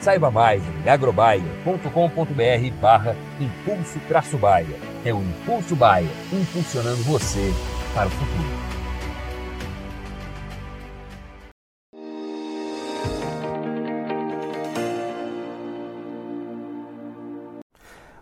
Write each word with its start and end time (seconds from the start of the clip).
Saiba 0.00 0.30
mais 0.30 0.62
em 0.62 0.88
agrobaia.com.br 0.88 2.80
barra 2.80 3.16
impulso 3.40 3.98
traço 4.08 4.36
baia. 4.36 4.94
É 5.04 5.12
o 5.12 5.20
Impulso 5.20 5.76
Baia, 5.76 6.08
impulsionando 6.32 7.02
você 7.02 7.52
para 7.94 8.06
o 8.06 8.10
futuro. 8.10 8.74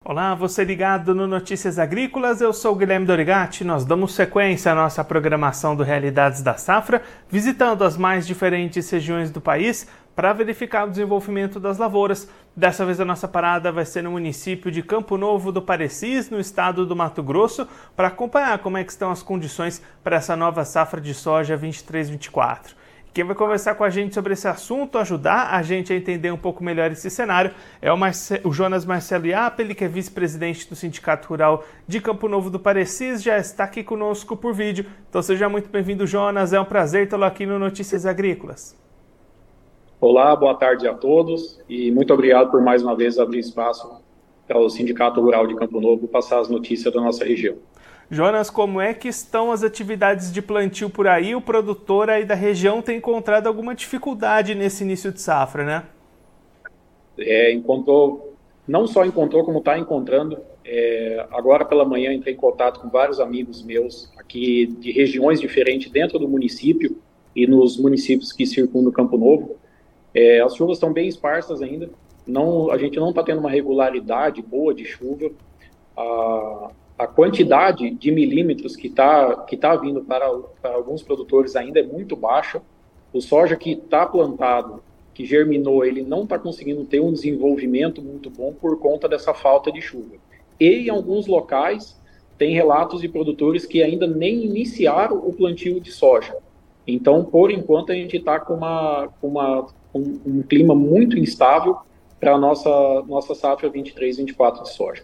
Olá, 0.04 0.34
você 0.34 0.64
ligado 0.64 1.14
no 1.14 1.28
Notícias 1.28 1.78
Agrícolas, 1.78 2.40
eu 2.40 2.52
sou 2.52 2.74
Guilherme 2.74 3.06
Dorigati. 3.06 3.62
Nós 3.62 3.84
damos 3.84 4.14
sequência 4.14 4.72
à 4.72 4.74
nossa 4.74 5.04
programação 5.04 5.76
do 5.76 5.84
Realidades 5.84 6.42
da 6.42 6.54
Safra, 6.56 7.00
visitando 7.30 7.84
as 7.84 7.96
mais 7.96 8.26
diferentes 8.26 8.90
regiões 8.90 9.30
do 9.30 9.40
país 9.40 9.86
para 10.14 10.32
verificar 10.32 10.86
o 10.86 10.90
desenvolvimento 10.90 11.58
das 11.58 11.78
lavouras. 11.78 12.28
Dessa 12.54 12.84
vez 12.84 13.00
a 13.00 13.04
nossa 13.04 13.26
parada 13.26 13.72
vai 13.72 13.84
ser 13.84 14.02
no 14.02 14.10
município 14.10 14.70
de 14.70 14.82
Campo 14.82 15.16
Novo 15.16 15.50
do 15.50 15.62
Parecis, 15.62 16.30
no 16.30 16.38
estado 16.38 16.84
do 16.84 16.94
Mato 16.94 17.22
Grosso, 17.22 17.66
para 17.96 18.08
acompanhar 18.08 18.58
como 18.58 18.78
é 18.78 18.84
que 18.84 18.92
estão 18.92 19.10
as 19.10 19.22
condições 19.22 19.82
para 20.02 20.16
essa 20.16 20.36
nova 20.36 20.64
safra 20.64 21.00
de 21.00 21.14
soja 21.14 21.56
23-24. 21.56 22.82
Quem 23.14 23.24
vai 23.24 23.36
conversar 23.36 23.74
com 23.74 23.84
a 23.84 23.90
gente 23.90 24.14
sobre 24.14 24.32
esse 24.32 24.48
assunto, 24.48 24.96
ajudar 24.96 25.54
a 25.54 25.62
gente 25.62 25.92
a 25.92 25.96
entender 25.96 26.30
um 26.30 26.36
pouco 26.38 26.64
melhor 26.64 26.90
esse 26.90 27.10
cenário, 27.10 27.50
é 27.82 27.92
o, 27.92 27.96
Marce 27.96 28.40
o 28.42 28.50
Jonas 28.50 28.86
Marcelo 28.86 29.26
Iapeli, 29.26 29.74
que 29.74 29.84
é 29.84 29.88
vice-presidente 29.88 30.66
do 30.66 30.74
Sindicato 30.74 31.28
Rural 31.28 31.62
de 31.86 32.00
Campo 32.00 32.26
Novo 32.26 32.48
do 32.48 32.58
Parecis, 32.58 33.22
já 33.22 33.36
está 33.36 33.64
aqui 33.64 33.84
conosco 33.84 34.34
por 34.34 34.54
vídeo. 34.54 34.86
Então 35.10 35.20
seja 35.20 35.46
muito 35.46 35.68
bem-vindo, 35.68 36.06
Jonas. 36.06 36.54
É 36.54 36.60
um 36.60 36.64
prazer 36.64 37.06
tê-lo 37.06 37.24
aqui 37.24 37.44
no 37.44 37.58
Notícias 37.58 38.06
Agrícolas. 38.06 38.80
Olá, 40.02 40.34
boa 40.34 40.56
tarde 40.56 40.88
a 40.88 40.94
todos 40.94 41.60
e 41.68 41.92
muito 41.92 42.12
obrigado 42.12 42.50
por 42.50 42.60
mais 42.60 42.82
uma 42.82 42.96
vez 42.96 43.20
abrir 43.20 43.38
espaço 43.38 44.02
para 44.48 44.58
o 44.58 44.68
Sindicato 44.68 45.20
Rural 45.20 45.46
de 45.46 45.54
Campo 45.54 45.80
Novo 45.80 46.08
passar 46.08 46.40
as 46.40 46.48
notícias 46.48 46.92
da 46.92 47.00
nossa 47.00 47.24
região. 47.24 47.54
Jonas, 48.10 48.50
como 48.50 48.80
é 48.80 48.92
que 48.92 49.06
estão 49.06 49.52
as 49.52 49.62
atividades 49.62 50.32
de 50.32 50.42
plantio 50.42 50.90
por 50.90 51.06
aí? 51.06 51.36
O 51.36 51.40
produtor 51.40 52.10
aí 52.10 52.24
da 52.24 52.34
região 52.34 52.82
tem 52.82 52.96
encontrado 52.96 53.46
alguma 53.46 53.76
dificuldade 53.76 54.56
nesse 54.56 54.82
início 54.82 55.12
de 55.12 55.20
safra, 55.20 55.64
né? 55.64 55.84
É, 57.16 57.52
encontrou, 57.52 58.34
não 58.66 58.88
só 58.88 59.04
encontrou, 59.06 59.44
como 59.44 59.60
está 59.60 59.78
encontrando. 59.78 60.36
É, 60.64 61.28
agora 61.30 61.64
pela 61.64 61.84
manhã 61.84 62.12
entrei 62.12 62.34
em 62.34 62.36
contato 62.36 62.80
com 62.80 62.88
vários 62.90 63.20
amigos 63.20 63.62
meus 63.62 64.12
aqui 64.18 64.66
de 64.66 64.90
regiões 64.90 65.40
diferentes 65.40 65.92
dentro 65.92 66.18
do 66.18 66.28
município 66.28 66.96
e 67.36 67.46
nos 67.46 67.78
municípios 67.78 68.32
que 68.32 68.44
circundam 68.44 68.90
o 68.90 68.92
Campo 68.92 69.16
Novo. 69.16 69.61
É, 70.14 70.40
as 70.40 70.54
chuvas 70.54 70.76
estão 70.76 70.92
bem 70.92 71.08
esparsas 71.08 71.62
ainda. 71.62 71.90
Não, 72.26 72.70
a 72.70 72.78
gente 72.78 72.98
não 72.98 73.10
está 73.10 73.22
tendo 73.22 73.40
uma 73.40 73.50
regularidade 73.50 74.40
boa 74.42 74.74
de 74.74 74.84
chuva. 74.84 75.30
A, 75.96 76.70
a 76.98 77.06
quantidade 77.06 77.90
de 77.90 78.10
milímetros 78.10 78.76
que 78.76 78.86
está 78.88 79.36
que 79.44 79.56
tá 79.56 79.74
vindo 79.76 80.02
para, 80.02 80.30
para, 80.60 80.74
alguns 80.74 81.02
produtores 81.02 81.56
ainda 81.56 81.80
é 81.80 81.82
muito 81.82 82.14
baixa. 82.14 82.62
O 83.12 83.20
soja 83.20 83.56
que 83.56 83.72
está 83.72 84.06
plantado, 84.06 84.82
que 85.12 85.24
germinou, 85.24 85.84
ele 85.84 86.02
não 86.02 86.22
está 86.22 86.38
conseguindo 86.38 86.84
ter 86.84 87.00
um 87.00 87.12
desenvolvimento 87.12 88.00
muito 88.00 88.30
bom 88.30 88.52
por 88.52 88.78
conta 88.78 89.08
dessa 89.08 89.34
falta 89.34 89.70
de 89.70 89.80
chuva. 89.80 90.16
E 90.58 90.86
em 90.86 90.90
alguns 90.90 91.26
locais 91.26 92.00
tem 92.38 92.54
relatos 92.54 93.00
de 93.00 93.08
produtores 93.08 93.66
que 93.66 93.82
ainda 93.82 94.06
nem 94.06 94.44
iniciaram 94.44 95.16
o 95.16 95.32
plantio 95.32 95.80
de 95.80 95.92
soja. 95.92 96.36
Então, 96.86 97.24
por 97.24 97.50
enquanto, 97.50 97.92
a 97.92 97.94
gente 97.94 98.16
está 98.16 98.40
com, 98.40 98.54
uma, 98.54 99.08
com 99.20 99.28
uma, 99.28 99.68
um, 99.94 100.20
um 100.24 100.42
clima 100.42 100.74
muito 100.74 101.18
instável 101.18 101.78
para 102.18 102.34
a 102.34 102.38
nossa, 102.38 102.70
nossa 103.08 103.34
safra 103.34 103.68
23-24 103.70 104.62
de 104.62 104.72
soja. 104.72 105.02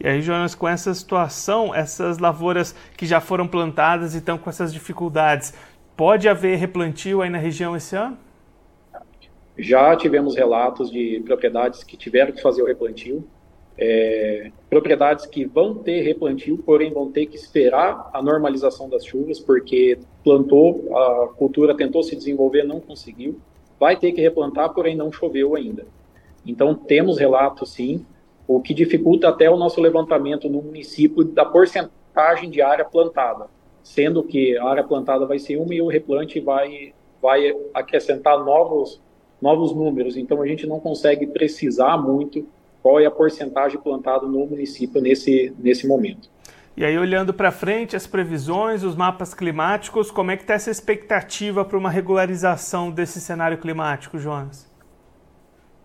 E 0.00 0.08
aí, 0.08 0.20
Jonas, 0.20 0.54
com 0.54 0.66
essa 0.66 0.92
situação, 0.92 1.74
essas 1.74 2.18
lavouras 2.18 2.74
que 2.96 3.06
já 3.06 3.20
foram 3.20 3.46
plantadas 3.46 4.14
e 4.14 4.18
estão 4.18 4.36
com 4.36 4.50
essas 4.50 4.72
dificuldades, 4.72 5.54
pode 5.96 6.28
haver 6.28 6.56
replantio 6.56 7.22
aí 7.22 7.30
na 7.30 7.38
região 7.38 7.76
esse 7.76 7.94
ano? 7.94 8.16
Já 9.56 9.94
tivemos 9.96 10.34
relatos 10.34 10.90
de 10.90 11.22
propriedades 11.24 11.84
que 11.84 11.96
tiveram 11.96 12.32
que 12.32 12.42
fazer 12.42 12.62
o 12.62 12.66
replantio, 12.66 13.24
é, 13.78 14.50
propriedades 14.68 15.26
que 15.26 15.44
vão 15.44 15.76
ter 15.76 16.02
replantio, 16.02 16.58
porém 16.58 16.92
vão 16.92 17.10
ter 17.10 17.26
que 17.26 17.36
esperar 17.36 18.10
a 18.12 18.22
normalização 18.22 18.88
das 18.88 19.04
chuvas, 19.04 19.38
porque 19.38 19.98
plantou, 20.24 20.96
a 20.96 21.28
cultura 21.28 21.76
tentou 21.76 22.02
se 22.02 22.16
desenvolver, 22.16 22.64
não 22.64 22.80
conseguiu, 22.80 23.38
vai 23.78 23.96
ter 23.96 24.12
que 24.12 24.20
replantar, 24.20 24.72
porém 24.72 24.96
não 24.96 25.12
choveu 25.12 25.54
ainda. 25.54 25.86
Então 26.46 26.74
temos 26.74 27.18
relatos 27.18 27.72
sim, 27.72 28.04
o 28.46 28.60
que 28.60 28.74
dificulta 28.74 29.28
até 29.28 29.50
o 29.50 29.56
nosso 29.56 29.80
levantamento 29.80 30.48
no 30.48 30.62
município 30.62 31.24
da 31.24 31.44
porcentagem 31.44 32.50
de 32.50 32.60
área 32.60 32.84
plantada, 32.84 33.46
sendo 33.82 34.22
que 34.22 34.56
a 34.56 34.64
área 34.64 34.84
plantada 34.84 35.26
vai 35.26 35.38
ser 35.38 35.56
uma 35.56 35.74
e 35.74 35.80
o 35.80 35.88
replante 35.88 36.40
vai, 36.40 36.92
vai 37.22 37.54
acrescentar 37.72 38.42
novos, 38.44 39.00
novos 39.40 39.74
números. 39.74 40.16
Então 40.16 40.42
a 40.42 40.46
gente 40.46 40.66
não 40.66 40.78
consegue 40.78 41.26
precisar 41.26 41.96
muito 41.96 42.46
qual 42.82 43.00
é 43.00 43.06
a 43.06 43.10
porcentagem 43.10 43.80
plantada 43.80 44.26
no 44.26 44.46
município 44.46 45.00
nesse, 45.00 45.54
nesse 45.58 45.86
momento. 45.86 46.28
E 46.76 46.84
aí, 46.84 46.98
olhando 46.98 47.32
para 47.32 47.52
frente, 47.52 47.94
as 47.94 48.04
previsões, 48.04 48.82
os 48.82 48.96
mapas 48.96 49.32
climáticos, 49.32 50.10
como 50.10 50.32
é 50.32 50.36
que 50.36 50.42
está 50.42 50.54
essa 50.54 50.72
expectativa 50.72 51.64
para 51.64 51.78
uma 51.78 51.88
regularização 51.88 52.90
desse 52.90 53.20
cenário 53.20 53.58
climático, 53.58 54.18
Jonas? 54.18 54.68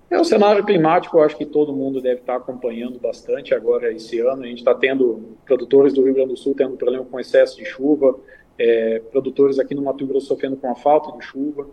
É 0.09 0.19
o 0.19 0.23
cenário 0.23 0.65
climático, 0.65 1.19
eu 1.19 1.23
acho 1.23 1.37
que 1.37 1.45
todo 1.45 1.71
mundo 1.71 2.01
deve 2.01 2.21
estar 2.21 2.37
acompanhando 2.37 2.99
bastante 2.99 3.53
agora 3.53 3.93
esse 3.93 4.19
ano. 4.19 4.41
A 4.41 4.47
gente 4.47 4.57
está 4.57 4.73
tendo 4.73 5.37
produtores 5.45 5.93
do 5.93 6.03
Rio 6.03 6.15
Grande 6.15 6.29
do 6.29 6.37
Sul 6.37 6.55
tendo 6.55 6.75
problema 6.75 7.05
com 7.05 7.19
excesso 7.19 7.55
de 7.55 7.65
chuva, 7.65 8.19
é, 8.57 8.99
produtores 9.11 9.59
aqui 9.59 9.75
no 9.75 9.83
Mato 9.83 10.07
Grosso 10.07 10.25
sofrendo 10.25 10.57
com 10.57 10.71
a 10.71 10.75
falta 10.75 11.15
de 11.15 11.23
chuva. 11.23 11.67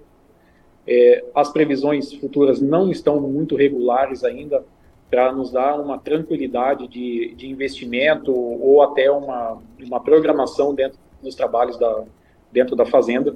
É, 0.86 1.24
as 1.34 1.50
previsões 1.50 2.12
futuras 2.12 2.60
não 2.60 2.90
estão 2.90 3.18
muito 3.18 3.56
regulares 3.56 4.22
ainda 4.22 4.62
para 5.10 5.32
nos 5.32 5.52
dar 5.52 5.80
uma 5.80 5.98
tranquilidade 5.98 6.88
de, 6.88 7.34
de 7.36 7.48
investimento 7.48 8.32
ou 8.32 8.82
até 8.82 9.10
uma, 9.10 9.62
uma 9.84 10.00
programação 10.00 10.74
dentro 10.74 10.98
dos 11.22 11.34
trabalhos 11.34 11.78
da, 11.78 12.04
dentro 12.52 12.74
da 12.74 12.84
fazenda. 12.84 13.34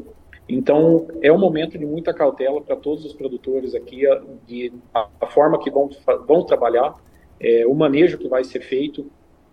Então, 0.49 1.07
é 1.23 1.33
um 1.33 1.39
momento 1.39 1.79
de 1.79 1.87
muita 1.87 2.13
cautela 2.13 2.61
para 2.61 2.75
todos 2.75 3.05
os 3.05 3.13
produtores 3.13 3.75
aqui, 3.75 4.05
a, 4.07 4.21
de, 4.47 4.73
a, 4.93 5.07
a 5.21 5.27
forma 5.27 5.59
que 5.59 5.71
vão, 5.71 5.89
vão 6.27 6.45
trabalhar, 6.45 6.97
é, 7.39 7.65
o 7.67 7.75
manejo 7.75 8.19
que 8.19 8.29
vai 8.29 8.43
ser 8.43 8.61
feito, 8.61 9.09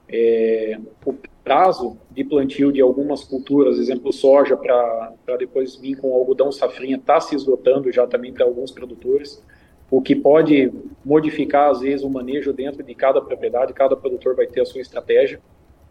é, 0.10 0.80
o 1.06 1.14
prazo 1.44 1.98
de 2.10 2.24
plantio 2.24 2.72
de 2.72 2.82
algumas 2.82 3.24
culturas, 3.24 3.78
exemplo 3.78 4.12
soja, 4.12 4.58
para 4.58 5.38
depois 5.38 5.76
vir 5.76 5.96
com 5.96 6.14
algodão 6.16 6.52
safrinha, 6.52 6.98
está 6.98 7.20
se 7.22 7.36
esgotando 7.36 7.92
já 7.92 8.08
também 8.08 8.34
para 8.34 8.46
alguns 8.46 8.72
produtores, 8.72 9.44
o 9.90 10.02
que 10.02 10.16
pode 10.16 10.72
modificar, 11.06 11.70
às 11.70 11.80
vezes, 11.80 12.04
o 12.04 12.10
manejo 12.10 12.52
dentro 12.52 12.84
de 12.84 12.94
cada 12.94 13.22
propriedade, 13.22 13.74
cada 13.74 13.96
produtor 13.96 14.36
vai 14.36 14.46
ter 14.46 14.62
a 14.62 14.66
sua 14.66 14.82
estratégia. 14.82 15.40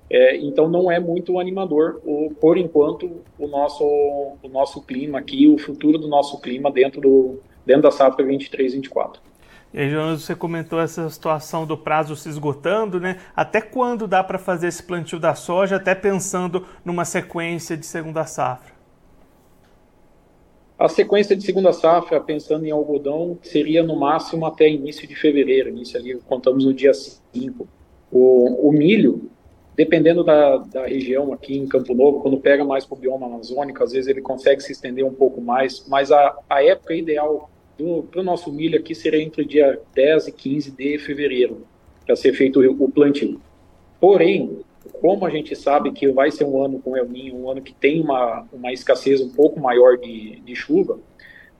É, 0.08 0.36
então 0.36 0.68
não 0.68 0.90
é 0.90 1.00
muito 1.00 1.40
animador, 1.40 2.00
o, 2.04 2.30
por 2.40 2.56
enquanto, 2.56 3.22
o 3.38 3.48
nosso, 3.48 3.84
o 3.84 4.48
nosso 4.48 4.80
clima 4.82 5.18
aqui, 5.18 5.48
o 5.48 5.58
futuro 5.58 5.98
do 5.98 6.06
nosso 6.06 6.40
clima 6.40 6.70
dentro, 6.70 7.00
do, 7.00 7.40
dentro 7.64 7.82
da 7.82 7.90
safra 7.90 8.24
23-24. 8.24 9.16
E 9.74 9.80
aí, 9.80 9.90
Jonas, 9.90 10.22
você 10.22 10.34
comentou 10.36 10.80
essa 10.80 11.10
situação 11.10 11.66
do 11.66 11.76
prazo 11.76 12.14
se 12.14 12.28
esgotando, 12.28 13.00
né? 13.00 13.18
Até 13.34 13.60
quando 13.60 14.06
dá 14.06 14.22
para 14.22 14.38
fazer 14.38 14.68
esse 14.68 14.82
plantio 14.82 15.18
da 15.18 15.34
soja, 15.34 15.76
até 15.76 15.94
pensando 15.94 16.64
numa 16.84 17.04
sequência 17.04 17.76
de 17.76 17.84
segunda 17.84 18.24
safra? 18.24 18.75
A 20.78 20.88
sequência 20.88 21.34
de 21.34 21.42
segunda 21.42 21.72
safra, 21.72 22.20
pensando 22.20 22.66
em 22.66 22.70
algodão, 22.70 23.38
seria 23.42 23.82
no 23.82 23.96
máximo 23.96 24.44
até 24.44 24.68
início 24.68 25.08
de 25.08 25.14
fevereiro. 25.14 25.70
Início 25.70 25.98
ali, 25.98 26.14
contamos 26.26 26.66
no 26.66 26.74
dia 26.74 26.92
5. 26.92 27.66
O, 28.12 28.68
o 28.68 28.72
milho, 28.72 29.30
dependendo 29.74 30.22
da, 30.22 30.58
da 30.58 30.86
região 30.86 31.32
aqui 31.32 31.56
em 31.56 31.66
Campo 31.66 31.94
Novo, 31.94 32.20
quando 32.20 32.38
pega 32.38 32.62
mais 32.62 32.84
para 32.84 32.94
o 32.94 33.00
bioma 33.00 33.26
amazônico, 33.26 33.82
às 33.82 33.92
vezes 33.92 34.06
ele 34.06 34.20
consegue 34.20 34.62
se 34.62 34.72
estender 34.72 35.04
um 35.04 35.14
pouco 35.14 35.40
mais, 35.40 35.86
mas 35.88 36.12
a, 36.12 36.36
a 36.48 36.62
época 36.62 36.94
ideal 36.94 37.50
para 38.10 38.20
o 38.20 38.24
nosso 38.24 38.52
milho 38.52 38.78
aqui 38.78 38.94
seria 38.94 39.22
entre 39.22 39.42
o 39.42 39.46
dia 39.46 39.80
10 39.94 40.28
e 40.28 40.32
15 40.32 40.70
de 40.70 40.98
fevereiro, 40.98 41.66
para 42.04 42.16
ser 42.16 42.32
feito 42.32 42.60
o 42.60 42.88
plantio. 42.90 43.40
Porém, 44.00 44.60
como 45.00 45.26
a 45.26 45.30
gente 45.30 45.54
sabe 45.54 45.92
que 45.92 46.08
vai 46.08 46.30
ser 46.30 46.44
um 46.44 46.62
ano 46.62 46.80
com 46.80 46.96
El 46.96 47.08
Ninho, 47.08 47.36
um 47.36 47.50
ano 47.50 47.62
que 47.62 47.74
tem 47.74 48.00
uma, 48.00 48.46
uma 48.52 48.72
escassez 48.72 49.20
um 49.20 49.30
pouco 49.30 49.60
maior 49.60 49.96
de, 49.96 50.40
de 50.40 50.54
chuva, 50.54 50.98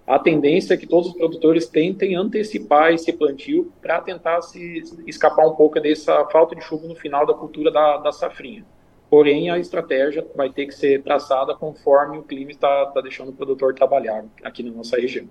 a 0.07 0.19
tendência 0.19 0.75
é 0.75 0.77
que 0.77 0.87
todos 0.87 1.09
os 1.09 1.17
produtores 1.17 1.67
tentem 1.67 2.15
antecipar 2.15 2.93
esse 2.93 3.13
plantio 3.13 3.73
para 3.83 4.01
tentar 4.01 4.41
se 4.41 4.85
escapar 5.05 5.47
um 5.47 5.57
pouco 5.57 5.81
dessa 5.81 6.25
falta 6.27 6.55
de 6.55 6.63
chuva 6.63 6.87
no 6.87 6.95
final 6.95 7.27
da 7.27 7.35
cultura 7.35 7.73
da, 7.73 7.97
da 7.97 8.13
safrinha. 8.13 8.65
Porém, 9.11 9.51
a 9.51 9.59
estratégia 9.59 10.25
vai 10.37 10.51
ter 10.51 10.67
que 10.67 10.75
ser 10.75 11.03
traçada 11.03 11.55
conforme 11.57 12.19
o 12.19 12.23
clima 12.23 12.53
está 12.53 12.87
tá 12.87 13.01
deixando 13.01 13.31
o 13.31 13.33
produtor 13.33 13.75
trabalhar 13.75 14.25
aqui 14.45 14.63
na 14.63 14.71
nossa 14.71 14.97
região. 14.97 15.27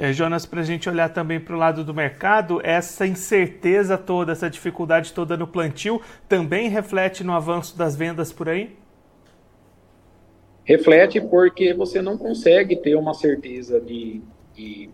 É, 0.00 0.12
Jonas, 0.12 0.46
para 0.46 0.60
a 0.60 0.64
gente 0.64 0.88
olhar 0.88 1.12
também 1.12 1.40
para 1.40 1.56
o 1.56 1.58
lado 1.58 1.82
do 1.82 1.92
mercado, 1.92 2.60
essa 2.62 3.04
incerteza 3.04 3.98
toda, 3.98 4.30
essa 4.30 4.48
dificuldade 4.48 5.12
toda 5.12 5.36
no 5.36 5.44
plantio, 5.44 6.00
também 6.28 6.68
reflete 6.68 7.24
no 7.24 7.32
avanço 7.32 7.76
das 7.76 7.96
vendas 7.96 8.32
por 8.32 8.48
aí? 8.48 8.76
Reflete 10.62 11.20
porque 11.20 11.74
você 11.74 12.00
não 12.00 12.16
consegue 12.16 12.76
ter 12.76 12.94
uma 12.94 13.12
certeza 13.12 13.80
de, 13.80 14.20
de, 14.54 14.88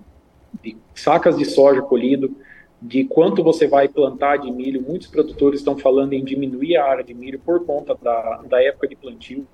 de 0.62 0.74
sacas 0.94 1.36
de 1.36 1.44
soja 1.44 1.82
colhido, 1.82 2.34
de 2.80 3.04
quanto 3.04 3.44
você 3.44 3.66
vai 3.66 3.88
plantar 3.88 4.38
de 4.38 4.50
milho. 4.50 4.80
Muitos 4.80 5.08
produtores 5.08 5.60
estão 5.60 5.76
falando 5.76 6.14
em 6.14 6.24
diminuir 6.24 6.78
a 6.78 6.86
área 6.86 7.04
de 7.04 7.12
milho 7.12 7.38
por 7.38 7.66
conta 7.66 7.94
da, 7.94 8.40
da 8.48 8.62
época 8.62 8.88
de 8.88 8.96
plantio. 8.96 9.46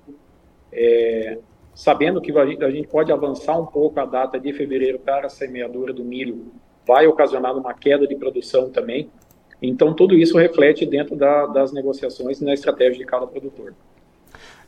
É, 0.71 1.39
sabendo 1.73 2.21
que 2.21 2.31
a 2.37 2.69
gente 2.69 2.87
pode 2.87 3.11
avançar 3.11 3.59
um 3.59 3.65
pouco 3.65 3.99
a 3.99 4.05
data 4.05 4.39
de 4.39 4.51
fevereiro 4.53 4.99
para 4.99 5.27
a 5.27 5.29
semeadura 5.29 5.93
do 5.93 6.03
milho, 6.03 6.51
vai 6.85 7.07
ocasionar 7.07 7.55
uma 7.55 7.73
queda 7.73 8.07
de 8.07 8.15
produção 8.15 8.69
também. 8.69 9.09
Então, 9.61 9.93
tudo 9.93 10.15
isso 10.15 10.37
reflete 10.37 10.85
dentro 10.85 11.15
da, 11.15 11.45
das 11.45 11.71
negociações 11.71 12.41
e 12.41 12.45
na 12.45 12.53
estratégia 12.53 12.97
de 12.97 13.05
cada 13.05 13.27
produtor. 13.27 13.73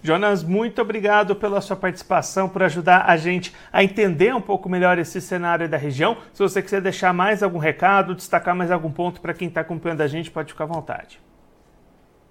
Jonas, 0.04 0.44
muito 0.44 0.82
obrigado 0.82 1.34
pela 1.34 1.62
sua 1.62 1.78
participação, 1.78 2.50
por 2.50 2.62
ajudar 2.62 3.06
a 3.08 3.16
gente 3.16 3.54
a 3.72 3.84
entender 3.84 4.36
um 4.36 4.42
pouco 4.42 4.68
melhor 4.68 5.00
esse 5.00 5.22
cenário 5.22 5.68
da 5.70 5.78
região. 5.78 6.18
Se 6.34 6.44
você 6.44 6.62
quiser 6.62 6.82
deixar 6.82 7.14
mais 7.14 7.42
algum 7.42 7.58
recado, 7.58 8.14
destacar 8.14 8.54
mais 8.54 8.70
algum 8.70 8.92
ponto 8.92 9.22
para 9.22 9.34
quem 9.34 9.48
está 9.48 9.62
acompanhando 9.62 10.02
a 10.02 10.08
gente, 10.08 10.30
pode 10.30 10.52
ficar 10.52 10.66
à 10.66 10.68
vontade. 10.68 11.20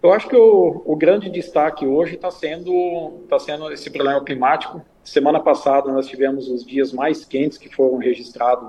Eu 0.03 0.13
acho 0.13 0.29
que 0.29 0.35
o, 0.35 0.83
o 0.85 0.97
grande 0.97 1.31
destaque 1.31 1.87
hoje 1.87 2.17
está 2.17 2.29
sendo, 2.29 3.21
tá 3.29 3.39
sendo 3.39 3.71
esse 3.71 3.89
problema 3.89 4.23
climático. 4.25 4.83
Semana 5.05 5.39
passada 5.39 5.93
nós 5.93 6.09
tivemos 6.09 6.49
os 6.49 6.67
dias 6.67 6.93
mais 6.93 7.25
quentes 7.25 7.57
que 7.57 7.73
foram 7.73 7.99
registrados 7.99 8.69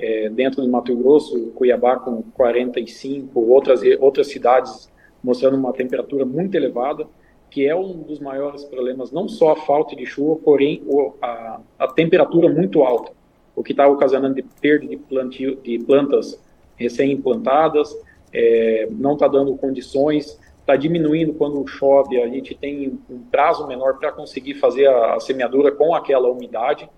é, 0.00 0.28
dentro 0.28 0.62
do 0.62 0.68
Mato 0.68 0.94
Grosso, 0.96 1.52
Cuiabá 1.54 1.96
com 2.00 2.22
45, 2.22 3.40
outras, 3.40 3.82
outras 4.00 4.26
cidades 4.26 4.92
mostrando 5.22 5.56
uma 5.56 5.72
temperatura 5.72 6.24
muito 6.24 6.56
elevada, 6.56 7.06
que 7.48 7.64
é 7.66 7.74
um 7.74 8.02
dos 8.02 8.18
maiores 8.18 8.64
problemas, 8.64 9.12
não 9.12 9.28
só 9.28 9.52
a 9.52 9.56
falta 9.56 9.94
de 9.94 10.04
chuva, 10.04 10.40
porém 10.42 10.82
a, 11.22 11.60
a 11.78 11.86
temperatura 11.86 12.48
muito 12.48 12.82
alta, 12.82 13.12
o 13.54 13.62
que 13.62 13.72
está 13.72 13.86
ocasionando 13.86 14.34
de 14.34 14.42
perda 14.42 14.88
de, 14.88 14.96
plantio, 14.96 15.54
de 15.54 15.78
plantas 15.78 16.38
recém-implantadas, 16.76 17.96
é, 18.32 18.88
não 18.90 19.12
está 19.14 19.28
dando 19.28 19.56
condições 19.56 20.36
está 20.64 20.76
diminuindo 20.76 21.34
quando 21.34 21.66
chove, 21.68 22.20
a 22.20 22.26
gente 22.26 22.54
tem 22.54 22.98
um 23.08 23.18
prazo 23.18 23.66
menor 23.66 23.98
para 23.98 24.10
conseguir 24.10 24.54
fazer 24.54 24.86
a, 24.86 25.14
a, 25.14 25.20
semeadura 25.20 25.70
com 25.70 25.94
aquela 25.94 26.28
umidade. 26.28 26.88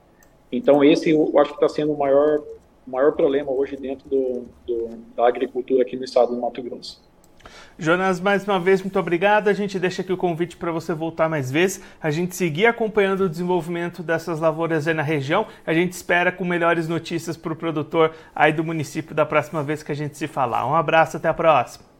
Então, 0.50 0.84
esse 0.84 1.10
eu 1.10 1.36
acho 1.38 1.50
que 1.50 1.56
está 1.56 1.68
sendo 1.68 1.92
o 1.92 1.98
maior, 1.98 2.42
maior 2.86 3.12
problema 3.12 3.50
hoje 3.50 3.76
dentro 3.76 4.08
do, 4.08 4.44
do, 4.64 4.90
da 5.16 5.26
agricultura 5.26 5.82
aqui 5.82 5.96
no 5.96 6.04
estado 6.04 6.32
do 6.32 6.40
Mato 6.40 6.62
Grosso. 6.62 7.04
Jonas, 7.76 8.20
mais 8.20 8.44
uma 8.44 8.58
vez, 8.58 8.82
muito 8.82 8.98
obrigado. 8.98 9.48
A 9.48 9.52
gente 9.52 9.78
deixa 9.80 10.02
aqui 10.02 10.12
o 10.12 10.16
convite 10.16 10.56
para 10.56 10.70
você 10.70 10.94
voltar 10.94 11.28
mais 11.28 11.50
vezes, 11.50 11.82
a 12.00 12.10
gente 12.10 12.36
seguir 12.36 12.66
acompanhando 12.66 13.24
o 13.24 13.28
desenvolvimento 13.28 14.00
dessas 14.00 14.38
lavouras 14.38 14.86
aí 14.86 14.94
na 14.94 15.02
região. 15.02 15.46
A 15.66 15.74
gente 15.74 15.92
espera 15.92 16.30
com 16.30 16.44
melhores 16.44 16.86
notícias 16.86 17.36
para 17.36 17.52
o 17.52 17.56
produtor 17.56 18.14
aí 18.34 18.52
do 18.52 18.62
município 18.62 19.14
da 19.14 19.26
próxima 19.26 19.62
vez 19.64 19.82
que 19.82 19.90
a 19.90 19.96
gente 19.96 20.16
se 20.16 20.28
falar. 20.28 20.66
Um 20.66 20.74
abraço, 20.74 21.16
até 21.16 21.28
a 21.28 21.34
próxima. 21.34 21.95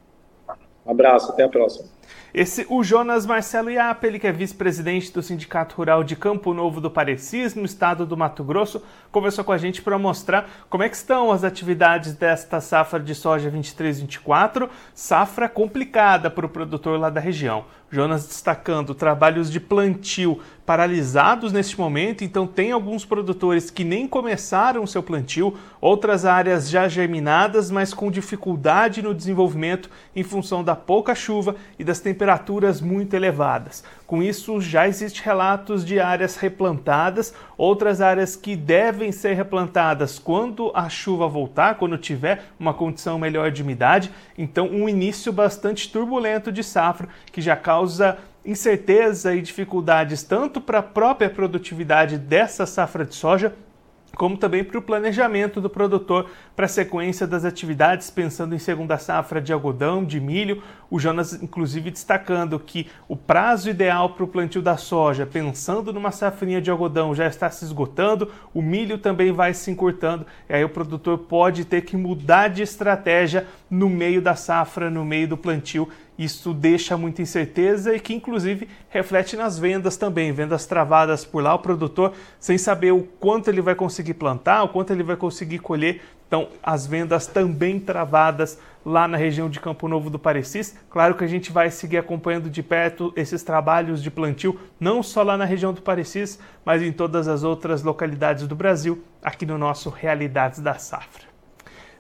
Um 0.87 0.91
abraço, 0.93 1.33
até 1.33 1.43
a 1.43 1.49
próxima. 1.49 1.96
Esse, 2.33 2.67
o 2.69 2.85
Jonas 2.85 3.25
Marcelo 3.25 3.71
Iap, 3.71 4.05
ele 4.05 4.19
que 4.19 4.27
é 4.27 4.33
vice-presidente 4.33 5.13
do 5.13 5.23
Sindicato 5.23 5.77
Rural 5.77 6.05
de 6.05 6.15
Campo 6.15 6.53
Novo 6.53 6.81
do 6.81 6.91
Parecis, 6.91 7.55
no 7.55 7.65
estado 7.65 8.05
do 8.05 8.17
Mato 8.17 8.45
Grosso, 8.45 8.83
conversou 9.11 9.45
com 9.45 9.53
a 9.53 9.59
gente 9.59 9.81
para 9.81 9.99
mostrar 9.99 10.49
como 10.69 10.83
é 10.83 10.89
que 10.89 10.97
estão 10.97 11.33
as 11.33 11.45
atividades 11.45 12.15
desta 12.15 12.61
safra 12.61 13.01
de 13.01 13.15
soja 13.15 13.51
23-24, 13.51 14.69
safra 14.95 15.49
complicada 15.49 16.31
para 16.31 16.47
o 16.47 16.49
produtor 16.51 17.01
lá 17.01 17.09
da 17.09 17.21
região. 17.21 17.65
Jonas 17.91 18.27
destacando 18.27 18.95
trabalhos 18.95 19.51
de 19.51 19.61
plantio 19.61 20.41
paralisados 20.67 21.53
neste 21.53 21.79
momento, 21.79 22.25
então 22.25 22.45
tem 22.45 22.73
alguns 22.73 23.05
produtores 23.05 23.71
que 23.71 23.85
nem 23.85 24.09
começaram 24.09 24.85
seu 24.85 25.01
plantio, 25.01 25.57
outras 25.81 26.25
áreas 26.25 26.69
já 26.69 26.89
germinadas, 26.89 27.71
mas 27.71 27.95
com 27.95 28.11
dificuldade 28.11 29.01
no 29.01 29.15
desenvolvimento 29.15 29.89
em 30.15 30.25
função 30.25 30.65
da 30.65 30.75
pouca 30.75 31.15
chuva 31.15 31.55
e 31.79 31.85
temperaturas 32.01 32.81
muito 32.81 33.15
elevadas. 33.15 33.83
Com 34.07 34.23
isso, 34.23 34.61
já 34.61 34.87
existem 34.87 35.23
relatos 35.25 35.85
de 35.85 35.99
áreas 35.99 36.37
replantadas, 36.37 37.35
outras 37.57 38.01
áreas 38.01 38.37
que 38.37 38.55
devem 38.55 39.13
ser 39.13 39.35
replantadas 39.35 40.19
quando 40.19 40.71
a 40.75 40.89
chuva 40.89 41.29
voltar, 41.29 41.77
quando 41.77 41.99
tiver 41.99 42.45
uma 42.59 42.73
condição 42.73 43.19
melhor 43.19 43.51
de 43.51 43.63
umidade. 43.63 44.11
Então, 44.37 44.69
um 44.69 44.89
início 44.89 45.33
bastante 45.33 45.91
turbulento 45.91 46.53
de 46.53 46.63
safra 46.63 47.09
que 47.33 47.41
já 47.41 47.57
causa 47.57 48.19
incerteza 48.45 49.35
e 49.35 49.43
dificuldades 49.43 50.23
tanto 50.23 50.61
para 50.61 50.79
a 50.79 50.83
própria 50.83 51.29
produtividade 51.29 52.17
dessa 52.17 52.65
safra 52.65 53.05
de 53.05 53.15
soja 53.15 53.53
como 54.17 54.37
também 54.37 54.65
para 54.65 54.79
o 54.79 54.83
planejamento 54.83 55.61
do 55.61 55.69
produtor 55.69 56.29
para 56.57 56.65
a 56.65 56.69
sequência 56.69 57.27
das 57.27 57.45
atividades, 57.45 58.11
pensando 58.11 58.55
em 58.55 58.59
segunda 58.59 58.97
safra 58.97 59.41
de 59.41 59.53
algodão, 59.53 60.03
de 60.03 60.19
milho. 60.19 60.63
O 60.91 60.99
Jonas, 60.99 61.33
inclusive, 61.35 61.91
destacando 61.91 62.59
que 62.59 62.87
o 63.09 63.17
prazo 63.17 63.71
ideal 63.71 64.11
para 64.11 64.25
o 64.25 64.29
plantio 64.29 64.63
da 64.63 64.77
soja, 64.77 65.27
pensando 65.27 65.93
numa 65.93 66.11
safrinha 66.11 66.61
de 66.61 66.71
algodão, 66.71 67.15
já 67.15 67.27
está 67.27 67.51
se 67.51 67.65
esgotando, 67.65 68.31
o 68.55 68.63
milho 68.63 68.99
também 68.99 69.33
vai 69.33 69.53
se 69.53 69.71
encurtando, 69.71 70.27
e 70.49 70.55
aí 70.55 70.65
o 70.65 70.69
produtor 70.69 71.19
pode 71.19 71.65
ter 71.65 71.83
que 71.83 71.97
mudar 71.97 72.49
de 72.49 72.63
estratégia 72.63 73.47
no 73.69 73.89
meio 73.89 74.23
da 74.23 74.35
safra, 74.35 74.91
no 74.91 75.05
meio 75.05 75.29
do 75.29 75.37
plantio 75.37 75.89
isso 76.19 76.55
deixa 76.55 76.97
muita 76.97 77.21
incerteza 77.21 77.95
e 77.95 78.01
que, 78.01 78.15
inclusive, 78.15 78.69
reflete 78.89 79.37
nas 79.37 79.59
vendas 79.59 79.97
também. 79.97 80.33
Vendas 80.33 80.65
travadas 80.67 81.25
por 81.25 81.43
lá, 81.43 81.55
o 81.55 81.59
produtor 81.59 82.15
sem 82.41 82.57
saber 82.57 82.93
o 82.93 83.03
quanto 83.03 83.49
ele 83.49 83.61
vai 83.61 83.75
conseguir 83.75 84.15
plantar, 84.15 84.63
o 84.63 84.69
quanto 84.69 84.93
ele 84.93 85.03
vai 85.03 85.17
conseguir 85.17 85.59
colher. 85.59 86.01
Então, 86.27 86.49
as 86.63 86.87
vendas 86.87 87.27
também 87.27 87.79
travadas 87.79 88.59
lá 88.85 89.07
na 89.09 89.17
região 89.17 89.49
de 89.49 89.61
Campo 89.61 89.89
Novo 89.89 90.11
do 90.11 90.19
Parecis. 90.19 90.79
Claro 90.91 91.15
que 91.15 91.25
a 91.25 91.27
gente 91.27 91.53
vai 91.53 91.71
seguir 91.71 91.99
acompanhando 91.99 92.51
de 92.51 92.63
perto 92.63 93.13
esses 93.17 93.43
trabalhos 93.43 94.03
de 94.03 94.11
plantio, 94.11 94.59
não 94.79 95.03
só 95.03 95.23
lá 95.23 95.37
na 95.37 95.45
região 95.45 95.73
do 95.73 95.83
Parecis, 95.83 96.39
mas 96.65 96.83
em 96.83 96.93
todas 96.93 97.29
as 97.29 97.43
outras 97.43 97.83
localidades 97.83 98.47
do 98.47 98.55
Brasil, 98.55 99.03
aqui 99.23 99.47
no 99.47 99.59
nosso 99.59 99.91
Realidades 99.91 100.61
da 100.61 100.75
Safra. 100.75 101.25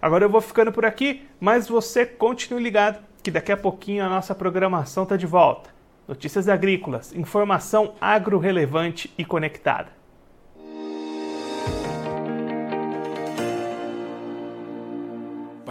Agora 0.00 0.24
eu 0.24 0.30
vou 0.30 0.40
ficando 0.40 0.70
por 0.70 0.84
aqui, 0.84 1.26
mas 1.40 1.68
você 1.68 2.04
continue 2.06 2.62
ligado 2.62 2.98
que 3.22 3.30
daqui 3.30 3.50
a 3.50 3.56
pouquinho 3.56 4.04
a 4.04 4.08
nossa 4.08 4.34
programação 4.34 5.02
está 5.02 5.16
de 5.16 5.26
volta. 5.26 5.70
Notícias 6.06 6.48
agrícolas, 6.48 7.12
informação 7.12 7.94
agro-relevante 8.00 9.12
e 9.18 9.24
conectada. 9.24 9.88